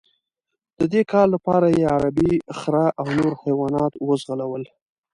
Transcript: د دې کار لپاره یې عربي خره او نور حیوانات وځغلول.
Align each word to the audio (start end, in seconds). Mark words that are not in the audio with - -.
د 0.79 0.81
دې 0.93 1.01
کار 1.11 1.27
لپاره 1.35 1.67
یې 1.77 1.85
عربي 1.95 2.31
خره 2.59 2.85
او 2.99 3.05
نور 3.17 3.33
حیوانات 3.43 3.93
وځغلول. 4.07 4.63